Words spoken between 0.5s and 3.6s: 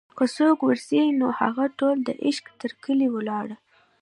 ور ځي نوهغه ټول دعشق تر کلي ولاړه